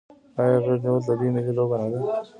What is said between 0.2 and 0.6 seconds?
آیا